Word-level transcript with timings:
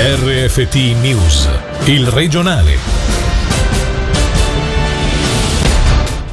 RFT 0.00 0.76
News, 1.00 1.48
il 1.86 2.06
regionale. 2.06 2.76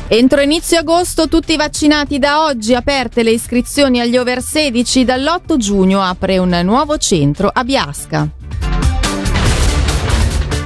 Entro 0.08 0.42
inizio 0.42 0.78
agosto 0.78 1.28
tutti 1.28 1.56
vaccinati 1.56 2.20
da 2.20 2.44
oggi, 2.44 2.76
aperte 2.76 3.24
le 3.24 3.32
iscrizioni 3.32 4.00
agli 4.00 4.18
over 4.18 4.44
16, 4.44 5.04
dall'8 5.04 5.58
giugno 5.58 6.04
apre 6.04 6.38
un 6.38 6.60
nuovo 6.64 7.00
centro 7.00 7.50
a 7.52 7.64
Biasca. 7.64 8.30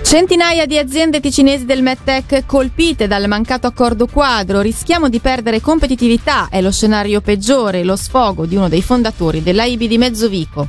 Centinaia 0.04 0.66
di 0.66 0.78
aziende 0.78 1.22
ticinesi 1.22 1.64
del 1.64 1.82
MedTech 1.82 2.46
colpite 2.46 3.08
dal 3.08 3.30
mancato 3.30 3.66
accordo 3.66 4.08
quadro, 4.08 4.60
rischiamo 4.60 5.08
di 5.08 5.22
perdere 5.22 5.62
competitività, 5.62 6.50
è 6.50 6.60
lo 6.60 6.72
scenario 6.72 7.22
peggiore, 7.22 7.86
lo 7.86 7.96
sfogo 7.96 8.46
di 8.46 8.58
uno 8.58 8.68
dei 8.68 8.82
fondatori 8.82 9.42
dell'AIB 9.42 9.84
di 9.84 9.98
Mezzovico. 9.98 10.68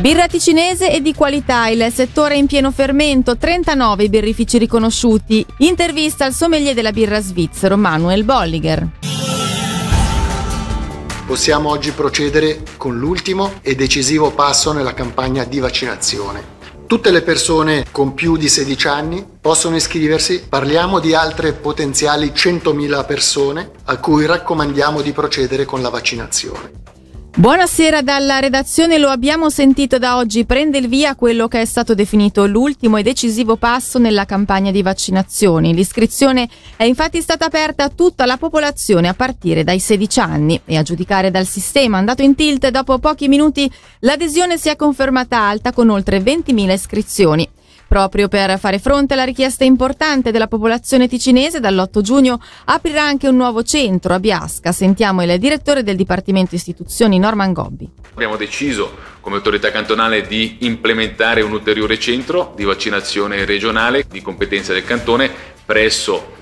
Birra 0.00 0.28
ticinese 0.28 0.90
e 0.90 1.02
di 1.02 1.12
qualità, 1.12 1.68
il 1.68 1.92
settore 1.92 2.38
in 2.38 2.46
pieno 2.46 2.72
fermento, 2.72 3.36
39 3.36 4.04
i 4.04 4.08
birrifici 4.08 4.56
riconosciuti. 4.56 5.44
Intervista 5.58 6.24
al 6.24 6.32
sommelier 6.32 6.72
della 6.72 6.90
birra 6.90 7.20
svizzero 7.20 7.76
Manuel 7.76 8.24
Bolliger. 8.24 8.88
Possiamo 11.26 11.68
oggi 11.68 11.90
procedere 11.90 12.62
con 12.78 12.96
l'ultimo 12.96 13.52
e 13.60 13.74
decisivo 13.74 14.30
passo 14.30 14.72
nella 14.72 14.94
campagna 14.94 15.44
di 15.44 15.58
vaccinazione. 15.58 16.58
Tutte 16.86 17.10
le 17.10 17.20
persone 17.20 17.84
con 17.90 18.14
più 18.14 18.38
di 18.38 18.48
16 18.48 18.88
anni 18.88 19.26
possono 19.38 19.76
iscriversi, 19.76 20.46
parliamo 20.48 20.98
di 20.98 21.12
altre 21.12 21.52
potenziali 21.52 22.28
100.000 22.34 23.04
persone 23.04 23.70
a 23.84 23.98
cui 23.98 24.24
raccomandiamo 24.24 25.02
di 25.02 25.12
procedere 25.12 25.66
con 25.66 25.82
la 25.82 25.90
vaccinazione. 25.90 26.99
Buonasera 27.36 28.02
dalla 28.02 28.40
redazione, 28.40 28.98
lo 28.98 29.08
abbiamo 29.08 29.50
sentito 29.50 29.98
da 29.98 30.16
oggi, 30.16 30.44
prende 30.44 30.78
il 30.78 30.88
via 30.88 31.14
quello 31.14 31.46
che 31.46 31.60
è 31.60 31.64
stato 31.64 31.94
definito 31.94 32.44
l'ultimo 32.44 32.96
e 32.96 33.04
decisivo 33.04 33.54
passo 33.54 34.00
nella 34.00 34.24
campagna 34.24 34.72
di 34.72 34.82
vaccinazioni. 34.82 35.72
L'iscrizione 35.72 36.48
è 36.76 36.82
infatti 36.82 37.20
stata 37.22 37.44
aperta 37.46 37.84
a 37.84 37.88
tutta 37.88 38.26
la 38.26 38.36
popolazione 38.36 39.06
a 39.06 39.14
partire 39.14 39.62
dai 39.62 39.78
16 39.78 40.20
anni 40.20 40.60
e 40.64 40.76
a 40.76 40.82
giudicare 40.82 41.30
dal 41.30 41.46
sistema 41.46 41.98
andato 41.98 42.22
in 42.22 42.34
tilt 42.34 42.68
dopo 42.68 42.98
pochi 42.98 43.28
minuti 43.28 43.70
l'adesione 44.00 44.58
si 44.58 44.68
è 44.68 44.74
confermata 44.74 45.38
alta 45.38 45.72
con 45.72 45.88
oltre 45.88 46.18
20.000 46.18 46.72
iscrizioni. 46.72 47.48
Proprio 47.90 48.28
per 48.28 48.56
fare 48.60 48.78
fronte 48.78 49.14
alla 49.14 49.24
richiesta 49.24 49.64
importante 49.64 50.30
della 50.30 50.46
popolazione 50.46 51.08
ticinese, 51.08 51.58
dall'8 51.58 52.00
giugno 52.02 52.40
aprirà 52.66 53.02
anche 53.02 53.26
un 53.26 53.34
nuovo 53.34 53.64
centro 53.64 54.14
a 54.14 54.20
Biasca. 54.20 54.70
Sentiamo 54.70 55.24
il 55.24 55.38
direttore 55.40 55.82
del 55.82 55.96
Dipartimento 55.96 56.54
Istituzioni 56.54 57.18
Norman 57.18 57.52
Gobbi. 57.52 57.90
Abbiamo 58.12 58.36
deciso 58.36 58.96
come 59.18 59.34
autorità 59.34 59.72
cantonale 59.72 60.24
di 60.24 60.58
implementare 60.60 61.40
un 61.40 61.50
ulteriore 61.50 61.98
centro 61.98 62.52
di 62.54 62.62
vaccinazione 62.62 63.44
regionale 63.44 64.04
di 64.08 64.22
competenza 64.22 64.72
del 64.72 64.84
cantone 64.84 65.28
presso 65.64 66.36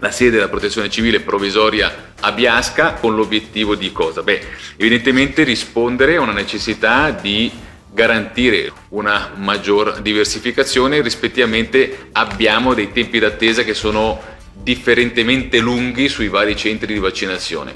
la 0.00 0.10
sede 0.10 0.32
della 0.32 0.50
protezione 0.50 0.90
civile 0.90 1.20
provvisoria 1.20 2.12
a 2.20 2.32
Biasca 2.32 2.92
con 2.92 3.14
l'obiettivo 3.14 3.76
di 3.76 3.92
cosa? 3.92 4.22
Beh, 4.22 4.42
evidentemente 4.76 5.42
rispondere 5.42 6.16
a 6.16 6.20
una 6.20 6.32
necessità 6.32 7.12
di 7.12 7.50
garantire 7.96 8.70
una 8.90 9.32
maggior 9.36 10.02
diversificazione, 10.02 11.00
rispettivamente 11.00 12.08
abbiamo 12.12 12.74
dei 12.74 12.92
tempi 12.92 13.18
d'attesa 13.18 13.62
che 13.64 13.72
sono 13.72 14.20
differentemente 14.52 15.60
lunghi 15.60 16.06
sui 16.10 16.28
vari 16.28 16.54
centri 16.56 16.92
di 16.92 16.98
vaccinazione. 16.98 17.72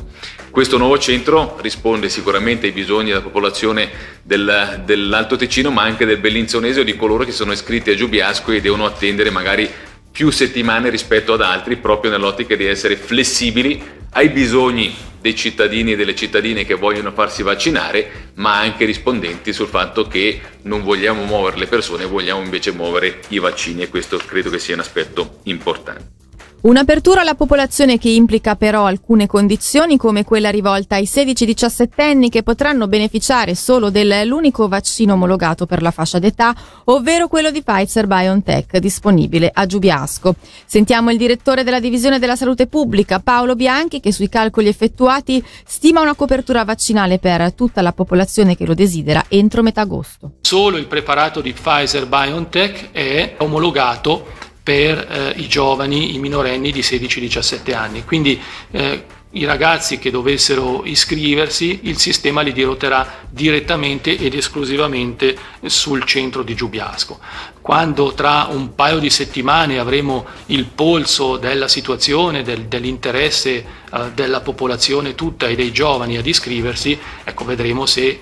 Questo 0.50 0.76
nuovo 0.76 0.98
centro 0.98 1.56
risponde 1.62 2.10
sicuramente 2.10 2.66
ai 2.66 2.72
bisogni 2.72 3.08
della 3.08 3.22
popolazione 3.22 3.88
del, 4.22 4.82
dell'Alto 4.84 5.36
Ticino, 5.36 5.70
ma 5.70 5.84
anche 5.84 6.04
del 6.04 6.18
Bellinzonese 6.18 6.80
o 6.80 6.84
di 6.84 6.96
coloro 6.96 7.24
che 7.24 7.32
sono 7.32 7.52
iscritti 7.52 7.88
a 7.88 7.94
Giubiasco 7.94 8.52
e 8.52 8.60
devono 8.60 8.84
attendere 8.84 9.30
magari 9.30 9.70
più 10.10 10.30
settimane 10.30 10.90
rispetto 10.90 11.32
ad 11.32 11.42
altri, 11.42 11.76
proprio 11.76 12.10
nell'ottica 12.10 12.56
di 12.56 12.66
essere 12.66 12.96
flessibili 12.96 13.82
ai 14.12 14.28
bisogni 14.30 14.94
dei 15.20 15.34
cittadini 15.34 15.92
e 15.92 15.96
delle 15.96 16.14
cittadine 16.14 16.64
che 16.64 16.74
vogliono 16.74 17.12
farsi 17.12 17.42
vaccinare, 17.42 18.30
ma 18.34 18.58
anche 18.58 18.84
rispondenti 18.84 19.52
sul 19.52 19.68
fatto 19.68 20.06
che 20.06 20.40
non 20.62 20.82
vogliamo 20.82 21.24
muovere 21.24 21.58
le 21.58 21.66
persone, 21.66 22.06
vogliamo 22.06 22.42
invece 22.42 22.72
muovere 22.72 23.20
i 23.28 23.38
vaccini 23.38 23.82
e 23.82 23.88
questo 23.88 24.16
credo 24.16 24.50
che 24.50 24.58
sia 24.58 24.74
un 24.74 24.80
aspetto 24.80 25.40
importante. 25.44 26.19
Un'apertura 26.62 27.22
alla 27.22 27.34
popolazione 27.34 27.96
che 27.96 28.10
implica 28.10 28.54
però 28.54 28.84
alcune 28.84 29.26
condizioni 29.26 29.96
come 29.96 30.24
quella 30.24 30.50
rivolta 30.50 30.96
ai 30.96 31.04
16-17 31.04 31.88
anni 32.02 32.28
che 32.28 32.42
potranno 32.42 32.86
beneficiare 32.86 33.54
solo 33.54 33.88
dell'unico 33.88 34.68
vaccino 34.68 35.14
omologato 35.14 35.64
per 35.64 35.80
la 35.80 35.90
fascia 35.90 36.18
d'età, 36.18 36.54
ovvero 36.84 37.28
quello 37.28 37.50
di 37.50 37.62
Pfizer 37.62 38.06
BioNTech 38.06 38.76
disponibile 38.76 39.50
a 39.50 39.64
Giubiasco. 39.64 40.34
Sentiamo 40.66 41.10
il 41.10 41.16
direttore 41.16 41.64
della 41.64 41.80
Divisione 41.80 42.18
della 42.18 42.36
Salute 42.36 42.66
Pubblica, 42.66 43.20
Paolo 43.20 43.54
Bianchi, 43.56 44.00
che 44.00 44.12
sui 44.12 44.28
calcoli 44.28 44.68
effettuati 44.68 45.42
stima 45.64 46.02
una 46.02 46.14
copertura 46.14 46.62
vaccinale 46.64 47.18
per 47.18 47.54
tutta 47.54 47.80
la 47.80 47.94
popolazione 47.94 48.54
che 48.54 48.66
lo 48.66 48.74
desidera 48.74 49.24
entro 49.28 49.62
metà 49.62 49.80
agosto. 49.80 50.32
Solo 50.42 50.76
il 50.76 50.88
preparato 50.88 51.40
di 51.40 51.54
Pfizer 51.54 52.06
BioNTech 52.06 52.90
è 52.92 53.36
omologato 53.38 54.48
per 54.70 55.34
eh, 55.36 55.40
i 55.40 55.48
giovani, 55.48 56.14
i 56.14 56.18
minorenni 56.18 56.70
di 56.70 56.78
16-17 56.78 57.74
anni. 57.74 58.04
Quindi 58.04 58.40
eh, 58.70 59.04
i 59.32 59.44
ragazzi 59.44 59.98
che 60.00 60.10
dovessero 60.10 60.82
iscriversi, 60.84 61.80
il 61.84 61.98
sistema 61.98 62.40
li 62.40 62.52
dirotterà 62.52 63.26
direttamente 63.30 64.16
ed 64.18 64.34
esclusivamente 64.34 65.36
sul 65.66 66.04
centro 66.04 66.42
di 66.42 66.54
Giubiasco. 66.56 67.20
Quando 67.60 68.12
tra 68.12 68.48
un 68.50 68.74
paio 68.74 68.98
di 68.98 69.08
settimane 69.08 69.78
avremo 69.78 70.26
il 70.46 70.64
polso 70.64 71.36
della 71.36 71.68
situazione, 71.68 72.42
del, 72.42 72.62
dell'interesse 72.62 73.50
eh, 73.92 74.10
della 74.14 74.40
popolazione 74.40 75.14
tutta 75.14 75.46
e 75.46 75.54
dei 75.54 75.70
giovani 75.70 76.16
ad 76.16 76.26
iscriversi, 76.26 76.98
ecco, 77.22 77.44
vedremo 77.44 77.86
se 77.86 78.06
eh, 78.08 78.20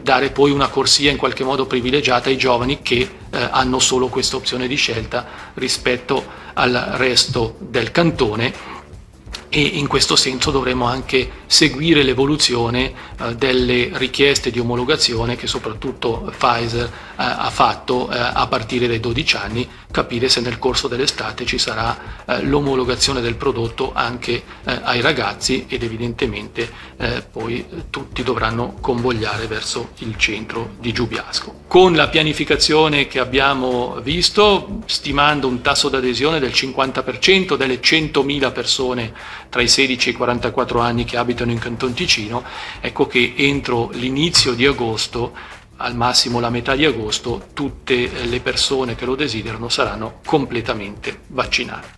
dare 0.00 0.30
poi 0.30 0.52
una 0.52 0.68
corsia 0.68 1.10
in 1.10 1.16
qualche 1.16 1.42
modo 1.42 1.66
privilegiata 1.66 2.28
ai 2.28 2.36
giovani 2.36 2.80
che 2.80 2.98
eh, 3.30 3.48
hanno 3.50 3.80
solo 3.80 4.06
questa 4.06 4.36
opzione 4.36 4.68
di 4.68 4.76
scelta 4.76 5.26
rispetto 5.54 6.46
al 6.54 6.72
resto 6.94 7.56
del 7.58 7.90
cantone 7.90 8.67
e 9.50 9.60
in 9.60 9.86
questo 9.86 10.16
senso 10.16 10.50
dovremo 10.50 10.86
anche 10.86 11.30
seguire 11.46 12.02
l'evoluzione 12.02 12.92
eh, 13.20 13.34
delle 13.36 13.90
richieste 13.94 14.50
di 14.50 14.58
omologazione 14.58 15.36
che 15.36 15.46
soprattutto 15.46 16.32
Pfizer 16.36 16.84
eh, 16.84 16.90
ha 17.16 17.50
fatto 17.50 18.10
eh, 18.10 18.18
a 18.18 18.46
partire 18.46 18.86
dai 18.86 19.00
12 19.00 19.36
anni, 19.36 19.68
capire 19.90 20.28
se 20.28 20.40
nel 20.40 20.58
corso 20.58 20.86
dell'estate 20.86 21.46
ci 21.46 21.58
sarà 21.58 22.16
l'omologazione 22.42 23.22
del 23.22 23.36
prodotto 23.36 23.92
anche 23.94 24.42
ai 24.64 25.00
ragazzi 25.00 25.64
ed 25.66 25.82
evidentemente 25.82 26.70
poi 27.30 27.66
tutti 27.88 28.22
dovranno 28.22 28.74
convogliare 28.80 29.46
verso 29.46 29.92
il 29.98 30.16
centro 30.18 30.74
di 30.78 30.92
Giubiasco. 30.92 31.62
Con 31.68 31.94
la 31.94 32.08
pianificazione 32.08 33.06
che 33.06 33.18
abbiamo 33.18 33.98
visto, 34.02 34.80
stimando 34.86 35.48
un 35.48 35.62
tasso 35.62 35.88
d'adesione 35.88 36.38
del 36.38 36.50
50% 36.50 37.56
delle 37.56 37.80
100.000 37.80 38.52
persone 38.52 39.12
tra 39.48 39.62
i 39.62 39.68
16 39.68 40.08
e 40.08 40.12
i 40.12 40.14
44 40.14 40.80
anni 40.80 41.04
che 41.04 41.16
abitano 41.16 41.50
in 41.50 41.58
Canton 41.58 41.94
Ticino, 41.94 42.44
ecco 42.80 43.06
che 43.06 43.34
entro 43.36 43.90
l'inizio 43.92 44.54
di 44.54 44.66
agosto 44.66 45.34
al 45.80 45.94
massimo 45.94 46.40
la 46.40 46.50
metà 46.50 46.74
di 46.74 46.84
agosto 46.84 47.48
tutte 47.54 48.24
le 48.24 48.40
persone 48.40 48.94
che 48.94 49.04
lo 49.04 49.14
desiderano 49.14 49.68
saranno 49.68 50.20
completamente 50.24 51.20
vaccinate. 51.28 51.97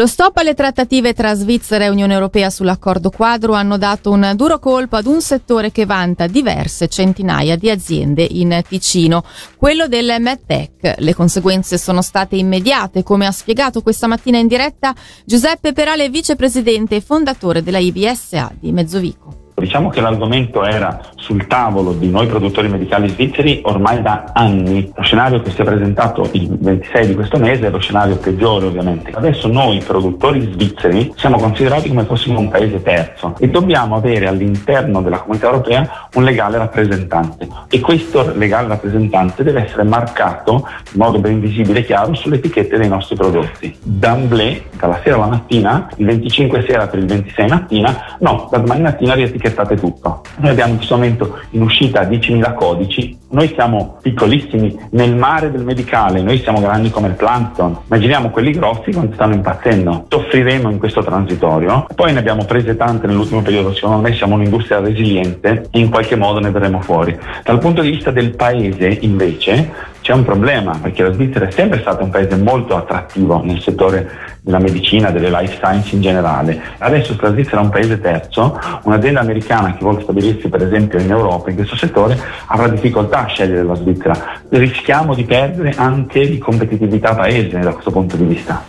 Lo 0.00 0.06
stop 0.06 0.38
alle 0.38 0.54
trattative 0.54 1.12
tra 1.12 1.34
Svizzera 1.34 1.84
e 1.84 1.90
Unione 1.90 2.14
Europea 2.14 2.48
sull'accordo 2.48 3.10
quadro 3.10 3.52
hanno 3.52 3.76
dato 3.76 4.10
un 4.10 4.32
duro 4.34 4.58
colpo 4.58 4.96
ad 4.96 5.04
un 5.04 5.20
settore 5.20 5.70
che 5.72 5.84
vanta 5.84 6.26
diverse 6.26 6.88
centinaia 6.88 7.54
di 7.54 7.68
aziende 7.68 8.22
in 8.22 8.62
Ticino, 8.66 9.22
quello 9.58 9.88
del 9.88 10.14
MedTech. 10.18 10.94
Le 11.00 11.14
conseguenze 11.14 11.76
sono 11.76 12.00
state 12.00 12.36
immediate, 12.36 13.02
come 13.02 13.26
ha 13.26 13.30
spiegato 13.30 13.82
questa 13.82 14.06
mattina 14.06 14.38
in 14.38 14.46
diretta 14.46 14.94
Giuseppe 15.26 15.74
Perale, 15.74 16.08
vicepresidente 16.08 16.96
e 16.96 17.00
fondatore 17.02 17.62
della 17.62 17.76
IBSA 17.76 18.52
di 18.58 18.72
Mezzovico. 18.72 19.39
Diciamo 19.54 19.90
che 19.90 20.00
l'argomento 20.00 20.64
era 20.64 21.00
sul 21.16 21.46
tavolo 21.46 21.92
di 21.92 22.08
noi 22.10 22.26
produttori 22.26 22.68
medicali 22.68 23.08
svizzeri 23.08 23.60
ormai 23.64 24.00
da 24.02 24.30
anni. 24.32 24.90
Lo 24.94 25.02
scenario 25.02 25.42
che 25.42 25.50
si 25.50 25.60
è 25.60 25.64
presentato 25.64 26.28
il 26.32 26.56
26 26.58 27.06
di 27.06 27.14
questo 27.14 27.38
mese 27.38 27.66
è 27.66 27.70
lo 27.70 27.78
scenario 27.78 28.16
peggiore 28.16 28.66
ovviamente. 28.66 29.10
Adesso 29.12 29.48
noi 29.48 29.78
produttori 29.78 30.40
svizzeri 30.52 31.12
siamo 31.16 31.38
considerati 31.38 31.88
come 31.88 32.04
fossimo 32.04 32.40
un 32.40 32.48
paese 32.48 32.82
terzo 32.82 33.34
e 33.38 33.48
dobbiamo 33.48 33.96
avere 33.96 34.26
all'interno 34.26 35.02
della 35.02 35.18
comunità 35.18 35.46
europea 35.46 36.08
un 36.14 36.24
legale 36.24 36.58
rappresentante. 36.58 37.48
E 37.68 37.80
questo 37.80 38.32
legale 38.34 38.68
rappresentante 38.68 39.42
deve 39.42 39.64
essere 39.66 39.82
marcato 39.84 40.66
in 40.92 40.98
modo 40.98 41.18
ben 41.18 41.40
visibile 41.40 41.80
e 41.80 41.84
chiaro 41.84 42.14
sulle 42.14 42.36
etichette 42.36 42.78
dei 42.78 42.88
nostri 42.88 43.16
prodotti. 43.16 43.76
D'amblè, 43.82 44.62
dalla 44.78 45.00
sera 45.02 45.16
alla 45.16 45.26
mattina, 45.26 45.88
il 45.96 46.06
25 46.06 46.64
sera 46.66 46.86
per 46.86 46.98
il 46.98 47.06
26 47.06 47.48
mattina, 47.48 48.16
no, 48.20 48.48
da 48.50 48.58
domani 48.58 48.82
mattina 48.82 49.14
rietichettato 49.14 49.38
etichettate 49.40 49.76
tutto. 49.76 50.22
Noi 50.36 50.50
abbiamo 50.50 50.70
in 50.72 50.76
questo 50.76 50.94
momento 50.94 51.38
in 51.50 51.62
uscita 51.62 52.02
10.000 52.02 52.54
codici, 52.54 53.18
noi 53.30 53.52
siamo 53.54 53.98
piccolissimi 54.02 54.78
nel 54.90 55.14
mare 55.14 55.50
del 55.50 55.62
medicale, 55.62 56.22
noi 56.22 56.38
siamo 56.38 56.60
grandi 56.60 56.90
come 56.90 57.08
il 57.08 57.14
plankton, 57.14 57.78
immaginiamo 57.86 58.30
quelli 58.30 58.52
grossi 58.52 58.92
quando 58.92 59.14
stanno 59.14 59.34
impazzendo, 59.34 60.06
soffriremo 60.08 60.70
in 60.70 60.78
questo 60.78 61.02
transitorio, 61.02 61.86
poi 61.94 62.12
ne 62.12 62.18
abbiamo 62.18 62.44
prese 62.44 62.76
tante 62.76 63.06
nell'ultimo 63.06 63.42
periodo, 63.42 63.72
secondo 63.74 63.98
me 63.98 64.14
siamo 64.14 64.34
un'industria 64.34 64.80
resiliente 64.80 65.68
e 65.70 65.78
in 65.78 65.90
qualche 66.00 66.16
modo 66.16 66.40
ne 66.40 66.50
verremo 66.50 66.80
fuori. 66.80 67.18
Dal 67.44 67.58
punto 67.58 67.82
di 67.82 67.90
vista 67.90 68.10
del 68.10 68.34
paese 68.34 68.86
invece 69.02 69.70
c'è 70.00 70.14
un 70.14 70.24
problema 70.24 70.78
perché 70.80 71.02
la 71.02 71.12
Svizzera 71.12 71.46
è 71.46 71.50
sempre 71.50 71.80
stato 71.80 72.04
un 72.04 72.10
paese 72.10 72.36
molto 72.36 72.74
attrattivo 72.74 73.42
nel 73.44 73.60
settore 73.60 74.10
della 74.40 74.58
medicina, 74.58 75.10
delle 75.10 75.28
life 75.28 75.56
science 75.56 75.94
in 75.94 76.00
generale. 76.00 76.58
Adesso 76.78 77.16
la 77.20 77.32
Svizzera 77.32 77.60
è 77.60 77.64
un 77.64 77.68
paese 77.68 78.00
terzo, 78.00 78.58
un'azienda 78.84 79.20
americana 79.20 79.74
che 79.74 79.80
vuole 79.80 80.00
stabilirsi 80.00 80.48
per 80.48 80.62
esempio 80.62 80.98
in 80.98 81.10
Europa 81.10 81.50
in 81.50 81.56
questo 81.56 81.76
settore 81.76 82.18
avrà 82.46 82.68
difficoltà 82.68 83.26
a 83.26 83.26
scegliere 83.26 83.62
la 83.62 83.74
Svizzera. 83.74 84.40
Rischiamo 84.48 85.14
di 85.14 85.24
perdere 85.24 85.74
anche 85.76 86.26
di 86.26 86.38
competitività 86.38 87.14
paese 87.14 87.58
da 87.58 87.72
questo 87.72 87.90
punto 87.90 88.16
di 88.16 88.24
vista. 88.24 88.64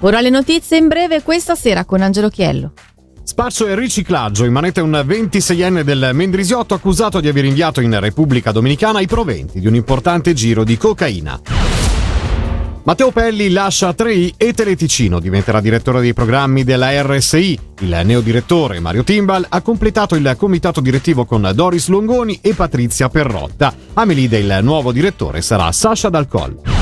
Ora 0.00 0.20
le 0.20 0.30
notizie 0.30 0.78
in 0.78 0.88
breve 0.88 1.22
questa 1.22 1.54
sera 1.54 1.84
con 1.84 2.02
Angelo 2.02 2.28
Chiello. 2.28 2.72
Spaccio 3.24 3.66
e 3.66 3.74
riciclaggio. 3.74 4.44
In 4.44 4.52
manetta 4.52 4.82
un 4.82 4.90
26enne 4.92 5.80
del 5.80 6.10
Mendrisiotto 6.12 6.74
accusato 6.74 7.20
di 7.20 7.28
aver 7.28 7.46
inviato 7.46 7.80
in 7.80 7.98
Repubblica 7.98 8.52
Dominicana 8.52 9.00
i 9.00 9.06
proventi 9.06 9.60
di 9.60 9.66
un 9.66 9.74
importante 9.74 10.34
giro 10.34 10.62
di 10.62 10.76
cocaina. 10.76 11.40
Matteo 12.84 13.10
Pelli 13.12 13.48
lascia 13.48 13.94
3i 13.96 14.34
e 14.36 14.52
Teleticino, 14.52 15.18
diventerà 15.18 15.62
direttore 15.62 16.02
dei 16.02 16.12
programmi 16.12 16.64
della 16.64 16.90
RSI. 17.02 17.58
Il 17.80 18.00
neodirettore 18.04 18.78
Mario 18.78 19.04
Timbal 19.04 19.46
ha 19.48 19.62
completato 19.62 20.16
il 20.16 20.34
comitato 20.36 20.82
direttivo 20.82 21.24
con 21.24 21.50
Doris 21.54 21.88
Longoni 21.88 22.40
e 22.42 22.52
Patrizia 22.52 23.08
Perrotta. 23.08 23.74
A 23.94 24.04
Melide 24.04 24.36
il 24.36 24.58
nuovo 24.60 24.92
direttore 24.92 25.40
sarà 25.40 25.72
Sasha 25.72 26.10
Dalcol. 26.10 26.73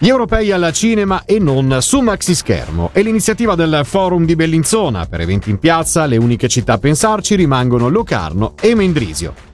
Gli 0.00 0.06
europei 0.06 0.52
al 0.52 0.70
cinema 0.72 1.24
e 1.24 1.40
non 1.40 1.78
su 1.80 1.98
maxi 1.98 2.36
schermo. 2.36 2.90
È 2.92 3.02
l'iniziativa 3.02 3.56
del 3.56 3.80
Forum 3.82 4.24
di 4.24 4.36
Bellinzona. 4.36 5.06
Per 5.06 5.20
eventi 5.20 5.50
in 5.50 5.58
piazza, 5.58 6.06
le 6.06 6.16
uniche 6.16 6.46
città 6.46 6.74
a 6.74 6.78
pensarci 6.78 7.34
rimangono 7.34 7.88
Locarno 7.88 8.54
e 8.60 8.76
Mendrisio. 8.76 9.47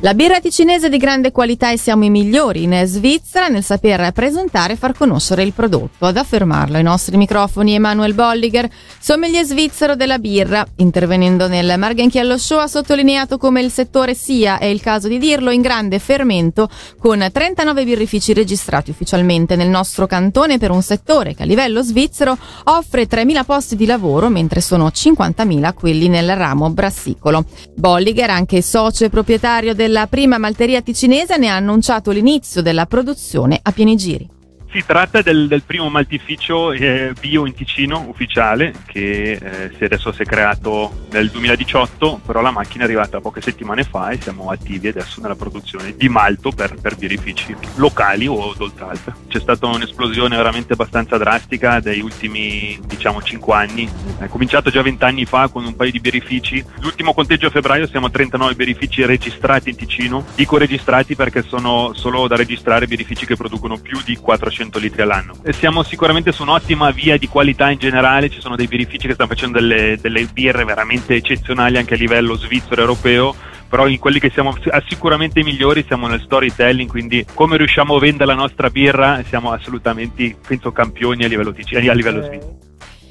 La 0.00 0.12
birra 0.12 0.40
ticinese 0.40 0.90
di 0.90 0.98
grande 0.98 1.32
qualità 1.32 1.72
e 1.72 1.78
siamo 1.78 2.04
i 2.04 2.10
migliori 2.10 2.64
in 2.64 2.82
Svizzera 2.84 3.48
nel 3.48 3.64
saper 3.64 4.12
presentare 4.12 4.74
e 4.74 4.76
far 4.76 4.94
conoscere 4.94 5.42
il 5.42 5.54
prodotto. 5.54 6.04
Ad 6.04 6.18
affermarlo 6.18 6.76
ai 6.76 6.82
nostri 6.82 7.16
microfoni 7.16 7.72
Emanuel 7.72 8.12
Bolliger, 8.12 8.68
sommelier 8.98 9.46
svizzero 9.46 9.96
della 9.96 10.18
birra. 10.18 10.66
Intervenendo 10.76 11.48
nel 11.48 11.78
Margenchiello 11.78 12.36
Show 12.36 12.58
ha 12.58 12.66
sottolineato 12.66 13.38
come 13.38 13.62
il 13.62 13.70
settore 13.70 14.12
sia, 14.14 14.58
è 14.58 14.66
il 14.66 14.82
caso 14.82 15.08
di 15.08 15.16
dirlo, 15.16 15.50
in 15.50 15.62
grande 15.62 15.98
fermento 15.98 16.68
con 16.98 17.26
39 17.32 17.84
birrifici 17.84 18.34
registrati 18.34 18.90
ufficialmente 18.90 19.56
nel 19.56 19.70
nostro 19.70 20.06
cantone 20.06 20.58
per 20.58 20.72
un 20.72 20.82
settore 20.82 21.34
che 21.34 21.44
a 21.44 21.46
livello 21.46 21.82
svizzero 21.82 22.36
offre 22.64 23.08
3.000 23.08 23.44
posti 23.46 23.76
di 23.76 23.86
lavoro 23.86 24.28
mentre 24.28 24.60
sono 24.60 24.88
50.000 24.88 25.72
quelli 25.72 26.08
nel 26.08 26.36
ramo 26.36 26.68
brassicolo. 26.68 27.46
Bolliger, 27.74 28.28
anche 28.28 28.60
socio 28.60 29.06
e 29.06 29.08
proprietario 29.08 29.74
del 29.74 29.94
della 29.96 30.08
prima 30.08 30.36
malteria 30.36 30.82
ticinese 30.82 31.38
ne 31.38 31.48
ha 31.48 31.56
annunciato 31.56 32.10
l'inizio 32.10 32.60
della 32.60 32.84
produzione 32.84 33.58
a 33.62 33.72
pieni 33.72 33.96
giri. 33.96 34.35
Si 34.76 34.84
tratta 34.84 35.22
del, 35.22 35.48
del 35.48 35.62
primo 35.62 35.88
maltificio 35.88 36.70
eh, 36.70 37.14
bio 37.18 37.46
in 37.46 37.54
Ticino 37.54 38.04
ufficiale 38.08 38.74
che 38.84 39.32
eh, 39.32 39.70
si 39.74 39.84
adesso 39.84 40.12
si 40.12 40.20
è 40.20 40.26
creato 40.26 41.06
nel 41.12 41.30
2018, 41.30 42.20
però 42.26 42.42
la 42.42 42.50
macchina 42.50 42.82
è 42.82 42.86
arrivata 42.86 43.22
poche 43.22 43.40
settimane 43.40 43.84
fa 43.84 44.10
e 44.10 44.20
siamo 44.20 44.50
attivi 44.50 44.88
adesso 44.88 45.22
nella 45.22 45.34
produzione 45.34 45.94
di 45.96 46.10
malto 46.10 46.50
per, 46.50 46.74
per 46.78 46.96
birrifici 46.96 47.56
locali 47.76 48.26
o 48.26 48.52
d'Oltralpe. 48.54 49.14
C'è 49.28 49.40
stata 49.40 49.64
un'esplosione 49.64 50.36
veramente 50.36 50.74
abbastanza 50.74 51.16
drastica 51.16 51.80
degli 51.80 52.02
ultimi 52.02 52.78
diciamo 52.84 53.22
5 53.22 53.54
anni, 53.54 53.88
è 54.18 54.26
cominciato 54.26 54.68
già 54.68 54.82
20 54.82 55.02
anni 55.04 55.24
fa 55.24 55.48
con 55.48 55.64
un 55.64 55.74
paio 55.74 55.90
di 55.90 56.00
birrifici, 56.00 56.62
l'ultimo 56.80 57.14
conteggio 57.14 57.46
a 57.46 57.50
febbraio 57.50 57.86
siamo 57.86 58.08
a 58.08 58.10
39 58.10 58.54
birrifici 58.54 59.06
registrati 59.06 59.70
in 59.70 59.76
Ticino, 59.76 60.26
dico 60.34 60.58
registrati 60.58 61.16
perché 61.16 61.40
sono 61.40 61.94
solo 61.94 62.28
da 62.28 62.36
registrare 62.36 62.86
birrifici 62.86 63.24
che 63.24 63.36
producono 63.36 63.78
più 63.78 63.98
di 64.04 64.16
400 64.16 64.64
400 64.66 64.78
litri 64.78 65.02
all'anno. 65.02 65.34
E 65.42 65.52
siamo 65.52 65.82
sicuramente 65.82 66.32
su 66.32 66.42
un'ottima 66.42 66.90
via 66.90 67.16
di 67.16 67.28
qualità 67.28 67.70
in 67.70 67.78
generale, 67.78 68.30
ci 68.30 68.40
sono 68.40 68.56
dei 68.56 68.66
birrifici 68.66 69.06
che 69.06 69.14
stanno 69.14 69.28
facendo 69.28 69.58
delle, 69.58 69.98
delle 70.00 70.24
birre 70.26 70.64
veramente 70.64 71.14
eccezionali 71.14 71.78
anche 71.78 71.94
a 71.94 71.96
livello 71.96 72.36
svizzero 72.36 72.80
europeo 72.80 73.34
però 73.68 73.88
in 73.88 73.98
quelli 73.98 74.20
che 74.20 74.30
siamo 74.30 74.54
sicuramente 74.86 75.42
migliori 75.42 75.84
siamo 75.84 76.06
nel 76.06 76.22
storytelling, 76.24 76.88
quindi 76.88 77.26
come 77.34 77.56
riusciamo 77.56 77.96
a 77.96 77.98
vendere 77.98 78.26
la 78.26 78.34
nostra 78.34 78.70
birra 78.70 79.24
siamo 79.26 79.50
assolutamente, 79.50 80.36
penso, 80.46 80.70
campioni 80.70 81.24
a 81.24 81.28
livello, 81.28 81.50
a 81.50 81.92
livello 81.92 82.22
svizzero. 82.22 82.58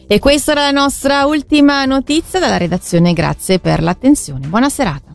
E 0.07 0.17
questa 0.19 0.53
era 0.53 0.61
la 0.61 0.71
nostra 0.71 1.25
ultima 1.25 1.83
notizia 1.83 2.39
dalla 2.39 2.55
redazione, 2.55 3.11
grazie 3.11 3.59
per 3.59 3.81
l'attenzione, 3.83 4.47
buona 4.47 4.69
serata. 4.69 5.14